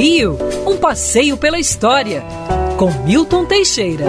Rio, 0.00 0.38
um 0.66 0.78
passeio 0.78 1.36
pela 1.36 1.58
história, 1.58 2.24
com 2.78 2.90
Milton 3.04 3.44
Teixeira. 3.44 4.06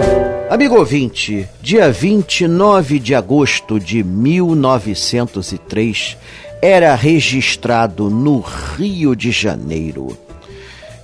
Amigo 0.48 0.76
ouvinte, 0.76 1.46
dia 1.60 1.92
29 1.92 2.98
de 2.98 3.14
agosto 3.14 3.78
de 3.78 4.02
1903, 4.02 6.16
era 6.62 6.94
registrado 6.94 8.08
no 8.08 8.40
Rio 8.40 9.14
de 9.14 9.30
Janeiro 9.30 10.16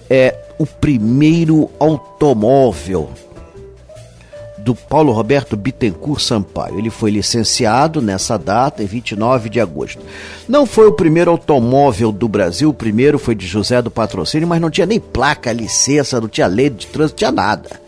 é, 0.08 0.34
o 0.58 0.64
primeiro 0.64 1.70
automóvel 1.78 3.10
do 4.58 4.74
Paulo 4.74 5.12
Roberto 5.12 5.56
Bittencourt 5.56 6.20
Sampaio. 6.20 6.78
Ele 6.78 6.90
foi 6.90 7.10
licenciado 7.10 8.02
nessa 8.02 8.36
data, 8.36 8.82
em 8.82 8.86
29 8.86 9.48
de 9.48 9.60
agosto. 9.60 10.02
Não 10.48 10.66
foi 10.66 10.86
o 10.86 10.92
primeiro 10.92 11.30
automóvel 11.30 12.12
do 12.12 12.28
Brasil, 12.28 12.70
o 12.70 12.74
primeiro 12.74 13.18
foi 13.18 13.34
de 13.34 13.46
José 13.46 13.80
do 13.80 13.90
Patrocínio, 13.90 14.48
mas 14.48 14.60
não 14.60 14.70
tinha 14.70 14.86
nem 14.86 15.00
placa, 15.00 15.52
licença, 15.52 16.20
não 16.20 16.28
tinha 16.28 16.46
lei 16.46 16.70
de 16.70 16.86
trânsito, 16.86 17.18
tinha 17.18 17.32
nada. 17.32 17.80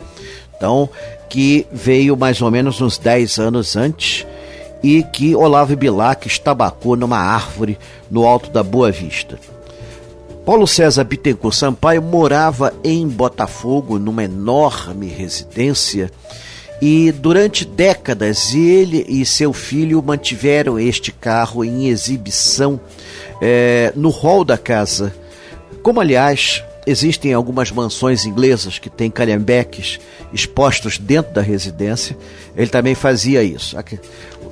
Então, 0.55 0.89
que 1.29 1.65
veio 1.71 2.17
mais 2.17 2.41
ou 2.41 2.51
menos 2.51 2.81
uns 2.81 2.97
10 2.97 3.39
anos 3.39 3.75
antes 3.75 4.25
e 4.83 5.03
que 5.03 5.35
Olavo 5.35 5.75
Bilac 5.75 6.27
estabacou 6.27 6.95
numa 6.95 7.17
árvore 7.17 7.77
no 8.09 8.25
alto 8.25 8.49
da 8.49 8.63
Boa 8.63 8.91
Vista. 8.91 9.39
Paulo 10.45 10.67
César 10.67 11.03
Bittencourt 11.03 11.55
Sampaio 11.55 12.01
morava 12.01 12.73
em 12.83 13.07
Botafogo, 13.07 13.99
numa 13.99 14.23
enorme 14.23 15.07
residência, 15.07 16.11
e 16.81 17.11
durante 17.11 17.63
décadas 17.63 18.55
ele 18.55 19.05
e 19.07 19.23
seu 19.23 19.53
filho 19.53 20.01
mantiveram 20.01 20.79
este 20.79 21.11
carro 21.11 21.63
em 21.63 21.87
exibição 21.87 22.79
é, 23.39 23.93
no 23.95 24.09
hall 24.09 24.43
da 24.43 24.57
casa. 24.57 25.13
Como, 25.83 26.01
aliás, 26.01 26.63
existem 26.87 27.33
algumas 27.33 27.71
mansões 27.71 28.25
inglesas 28.25 28.79
que 28.79 28.89
têm 28.89 29.11
calhambeques 29.11 29.99
expostos 30.33 30.97
dentro 30.97 31.33
da 31.33 31.41
residência, 31.41 32.17
ele 32.57 32.69
também 32.69 32.95
fazia 32.95 33.43
isso. 33.43 33.77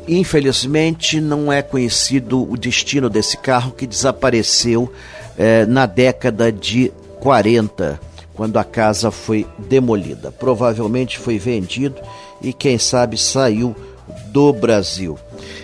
Infelizmente, 0.07 1.19
não 1.19 1.51
é 1.51 1.63
conhecido 1.63 2.49
o 2.49 2.55
destino 2.55 3.09
desse 3.09 3.37
carro 3.37 3.71
que 3.71 3.87
desapareceu 3.87 4.91
é, 5.37 5.65
na 5.65 5.85
década 5.87 6.51
de 6.51 6.91
40 7.19 8.08
quando 8.39 8.55
a 8.55 8.63
casa 8.63 9.11
foi 9.11 9.45
demolida. 9.57 10.31
Provavelmente 10.31 11.19
foi 11.19 11.37
vendido 11.37 11.99
e, 12.41 12.53
quem 12.53 12.77
sabe, 12.77 13.17
saiu 13.17 13.75
do 14.27 14.53
Brasil. 14.53 15.19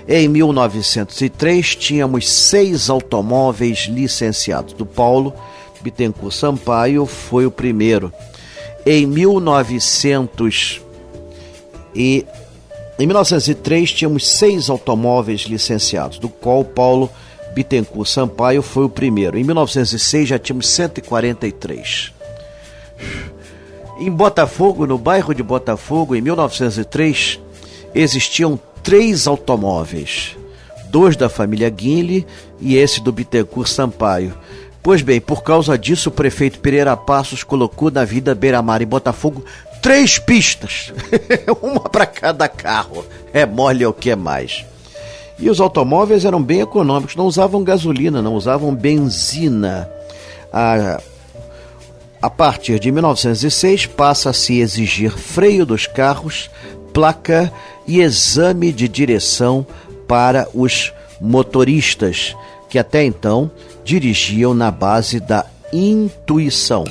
Em 0.06 0.28
1903, 0.28 1.74
tínhamos 1.78 2.30
seis 2.30 2.90
automóveis 2.90 3.88
licenciados. 3.90 4.74
Do 4.74 4.86
Paulo 4.86 5.34
Bittencourt 5.82 6.36
Sampaio 6.36 7.06
foi 7.06 7.46
o 7.46 7.52
primeiro. 7.52 8.12
Em 8.86 9.06
1900 9.06 10.82
e 11.96 12.26
em 13.00 13.08
1903 13.08 13.94
tínhamos 13.94 14.28
seis 14.28 14.70
automóveis 14.70 15.44
licenciados, 15.44 16.20
do 16.20 16.28
qual 16.28 16.66
Paulo 16.66 17.10
Bittencourt 17.54 18.10
Sampaio 18.10 18.62
foi 18.62 18.84
o 18.84 18.90
primeiro. 18.90 19.38
Em 19.38 19.46
1906 19.46 20.28
já 20.28 20.38
tínhamos 20.38 20.68
143. 20.68 22.15
Em 23.98 24.12
Botafogo, 24.12 24.86
no 24.86 24.98
bairro 24.98 25.34
de 25.34 25.42
Botafogo, 25.42 26.16
em 26.16 26.22
1903, 26.22 27.40
existiam 27.94 28.60
três 28.84 29.26
automóveis, 29.26 30.36
dois 30.90 31.16
da 31.16 31.30
família 31.30 31.70
Guinle 31.70 32.28
e 32.60 32.76
esse 32.76 33.02
do 33.02 33.14
Bittencourt 33.14 33.70
Sampaio. 33.70 34.34
Pois 34.84 35.02
bem, 35.02 35.22
por 35.22 35.44
causa 35.44 35.78
disso, 35.78 36.10
o 36.10 36.12
prefeito 36.12 36.60
Pereira 36.60 36.96
Passos 36.98 37.42
colocou 37.42 37.90
na 37.90 38.04
vida 38.04 38.36
Beira-Mar 38.36 38.82
em 38.82 38.86
Botafogo 38.86 39.44
três 39.82 40.20
pistas, 40.20 40.92
uma 41.62 41.82
para 41.82 42.06
cada 42.06 42.50
carro. 42.50 43.06
É 43.34 43.46
mole 43.46 43.86
o 43.86 43.94
que 43.94 44.12
é 44.12 44.16
mais. 44.16 44.66
E 45.40 45.50
os 45.50 45.62
automóveis 45.62 46.26
eram 46.26 46.44
bem 46.44 46.60
econômicos, 46.60 47.16
não 47.16 47.26
usavam 47.26 47.64
gasolina, 47.64 48.22
não 48.22 48.36
usavam 48.36 48.76
benzina. 48.76 49.90
A 50.52 51.00
a 52.26 52.30
partir 52.32 52.80
de 52.80 52.92
1906, 52.92 53.86
passa 53.86 54.32
a 54.32 54.34
se 54.34 54.60
exigir 54.60 55.12
freio 55.12 55.64
dos 55.64 55.86
carros, 55.86 56.50
placa 56.92 57.54
e 57.86 58.02
exame 58.02 58.72
de 58.72 58.88
direção 58.88 59.64
para 60.08 60.48
os 60.52 60.92
motoristas, 61.22 62.36
que 62.68 62.80
até 62.80 63.04
então 63.04 63.52
dirigiam 63.84 64.56
na 64.56 64.72
base 64.72 65.20
da 65.20 65.46
intuição. 65.72 66.84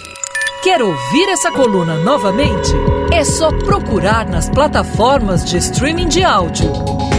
Quer 0.63 0.81
ouvir 0.81 1.29
essa 1.29 1.51
coluna 1.51 1.97
novamente? 1.97 2.71
É 3.13 3.25
só 3.25 3.51
procurar 3.51 4.29
nas 4.29 4.49
plataformas 4.49 5.45
de 5.45 5.57
streaming 5.57 6.07
de 6.07 6.23
áudio. 6.23 6.71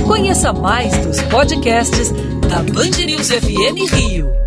Conheça 0.07 0.53
mais 0.53 0.97
dos 1.05 1.21
podcasts 1.23 2.11
da 2.47 2.63
Band 2.63 3.05
News 3.05 3.27
FM 3.27 3.91
Rio. 3.93 4.44